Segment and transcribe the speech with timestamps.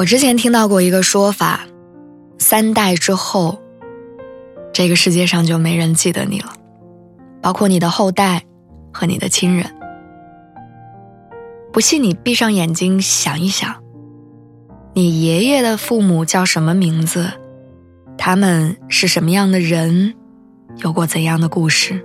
[0.00, 1.60] 我之前听到过一个说法，
[2.38, 3.60] 三代之后，
[4.72, 6.54] 这个世界上就没人记得你了，
[7.42, 8.42] 包括你的后代
[8.90, 9.70] 和你的亲人。
[11.70, 13.76] 不信你闭上眼睛想一想，
[14.94, 17.30] 你爷爷的父母叫什么名字？
[18.16, 20.14] 他们是什么样的人？
[20.78, 22.02] 有过怎样的故事？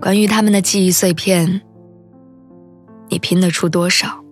[0.00, 1.60] 关于他们的记忆碎片，
[3.08, 4.23] 你拼得出多少？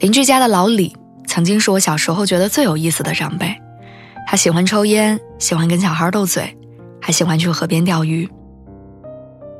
[0.00, 3.54] 邻居家的老李曾经是我小时候觉得最有意思的长辈，
[4.26, 6.56] 他喜欢抽烟，喜欢跟小孩斗嘴，
[7.02, 8.26] 还喜欢去河边钓鱼。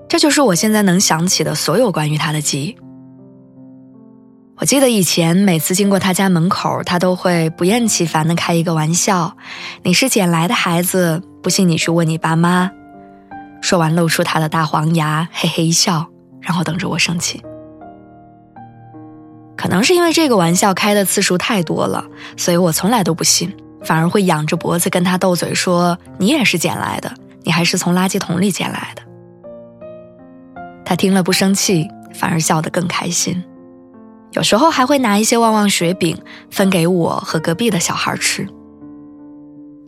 [0.09, 2.75] 这就是我现在能想起的所有关于他的记忆。
[4.57, 9.37] 我记得以前每次经过他家门口，他都会不厌其烦地开一个玩笑
[9.85, 12.71] ：“你是捡来的孩子，不信你去问你爸妈。”
[13.61, 16.07] 说完露出他的大黄牙，嘿嘿一笑，
[16.41, 17.43] 然后等着我生气。
[19.71, 22.05] 可能是因为这个玩笑开的次数太多了，
[22.37, 23.55] 所以我从来都不信，
[23.85, 29.03] 反而会仰着脖子跟他斗嘴，说你也是捡来的，你还是从垃圾桶里捡来的。
[30.85, 33.45] 他听了不生气，反而笑得更开心，
[34.33, 36.19] 有时候还会拿一些旺旺雪饼
[36.51, 38.45] 分给我和隔壁的小孩吃。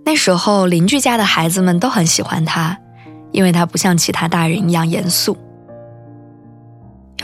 [0.04, 2.78] 那时候邻居家的孩子们都很喜欢他，
[3.32, 5.36] 因为他不像其他大人一样严肃，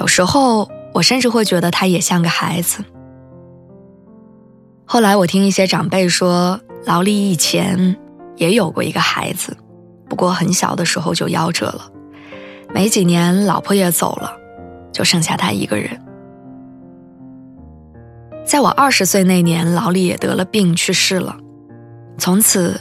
[0.01, 0.69] 有时候。
[0.98, 2.84] 我甚至会觉得他也像个孩子。
[4.84, 7.96] 后来我听一些长辈说，老李以前
[8.34, 9.56] 也有过一个孩子，
[10.08, 11.89] 不过很小的时候就夭折了，
[12.74, 14.36] 没几年老婆也走了，
[14.92, 15.89] 就剩下他一个人。
[18.44, 21.36] 在我二十岁那年，老李也得了病去世了，
[22.18, 22.80] 从此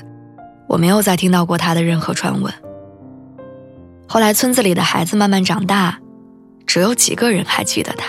[0.67, 2.51] 我没有再听到过他的任何传闻。
[4.07, 5.99] 后来村子里的孩子慢慢长大。
[6.67, 8.05] 只有几个人还记得他，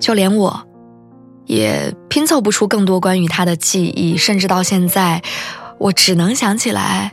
[0.00, 0.66] 就连我，
[1.44, 4.16] 也拼凑不出更多关于他的记忆。
[4.16, 5.22] 甚至到现在，
[5.78, 7.12] 我只能想起来，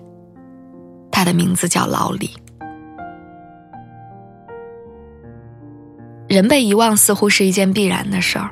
[1.12, 2.32] 他的名字叫老李。
[6.28, 8.50] 人被遗忘似乎是一件必然的事儿，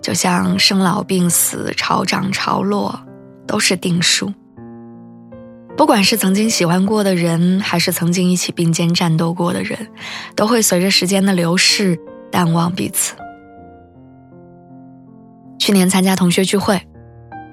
[0.00, 2.98] 就像生老病死、潮涨潮落，
[3.46, 4.32] 都是定数。
[5.76, 9.78] 不管是曾经喜欢过的人，还是曾经一起并肩战斗过的人，
[10.34, 11.98] 都会随着时间的流逝
[12.32, 13.14] 淡忘彼此。
[15.58, 16.80] 去年参加同学聚会，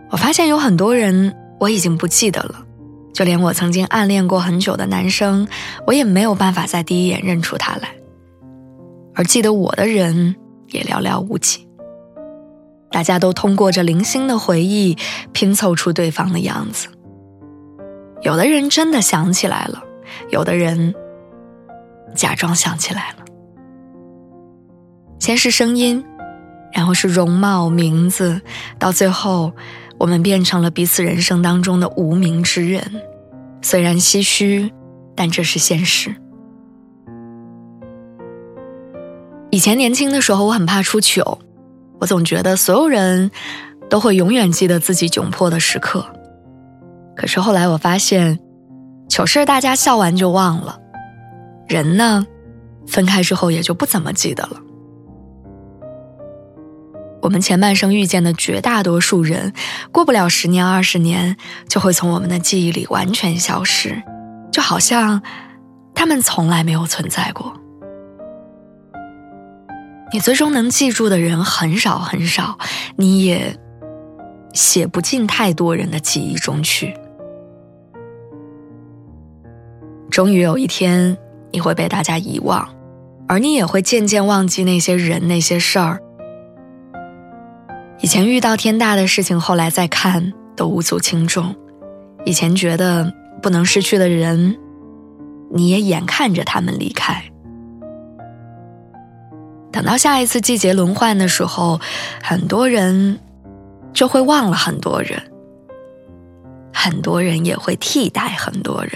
[0.10, 2.66] 我发现有很多人我已经不记得了，
[3.14, 5.46] 就连我曾经暗恋过很久的男生，
[5.86, 7.90] 我也没有办法在第一眼认出他来，
[9.16, 10.36] 而记得我的人
[10.70, 11.68] 也寥寥无几。
[12.90, 14.98] 大家都通过着零星的回忆
[15.34, 16.88] 拼凑出对方的样子。
[18.24, 19.84] 有的人真的想起来了，
[20.30, 20.96] 有的人
[22.16, 23.26] 假装想起来了。
[25.20, 26.04] 先是声音，
[26.72, 28.42] 然后是容貌、名字，
[28.80, 29.52] 到最后，
[29.98, 32.82] 我们变成了彼此人生当中的无名之人。
[33.62, 34.72] 虽然唏嘘，
[35.16, 36.16] 但这是现实。
[39.52, 41.40] 以前年轻的时候，我很怕出糗，
[42.00, 43.32] 我总觉得所有人
[43.90, 46.06] 都会永远记得自己窘迫的时刻。
[47.16, 48.40] 可是后来我发现，
[49.10, 50.80] 糗事大家笑完就忘了，
[51.68, 52.26] 人呢，
[52.88, 54.58] 分开之后也就不怎么记得了。
[57.22, 59.54] 我们前半生遇见的绝大多数人，
[59.92, 61.38] 过不了十年二十年，
[61.70, 64.04] 就会从我们的记忆里完全消失，
[64.52, 65.22] 就好像
[65.96, 67.54] 他们从来没有存在过。
[70.12, 72.60] 你最终能记住的人很少很少，
[72.98, 73.58] 你也
[74.54, 76.94] 写不进太多人的记忆中去。
[80.14, 81.18] 终于有一天，
[81.52, 82.70] 你会被大家遗忘，
[83.28, 86.00] 而你也会渐渐忘记那些人、那些事儿。
[88.00, 91.56] 以前遇到天大的事情，后来再看都无足轻重。
[92.26, 93.12] 以前觉得
[93.42, 94.56] 不能失去的人，
[95.52, 97.24] 你也眼看着他们离开。
[99.72, 101.82] 等到下一次季节轮换的时候，
[102.22, 103.20] 很多人
[103.94, 105.20] 就会忘了很多人，
[106.72, 108.92] 很多人也会替代很多人。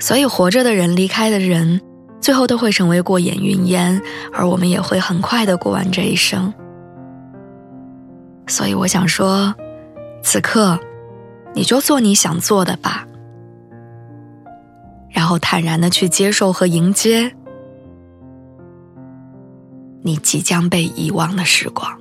[0.00, 1.80] 所以活着的人离开的人，
[2.20, 4.02] 最后都会成为过眼云烟，
[4.32, 6.52] 而我们也会很快的过完这一生。
[8.46, 9.54] 所以我想说，
[10.22, 10.80] 此刻，
[11.54, 13.06] 你就做你想做的吧，
[15.10, 17.32] 然后坦然的去接受和迎接
[20.02, 22.00] 你即将被遗忘的时光。